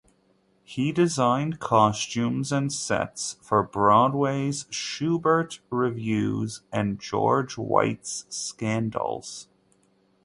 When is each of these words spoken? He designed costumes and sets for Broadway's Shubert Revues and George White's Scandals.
He 0.63 0.91
designed 0.91 1.59
costumes 1.59 2.51
and 2.51 2.73
sets 2.73 3.37
for 3.39 3.61
Broadway's 3.61 4.63
Shubert 4.71 5.59
Revues 5.69 6.63
and 6.71 6.99
George 6.99 7.55
White's 7.55 8.25
Scandals. 8.29 9.47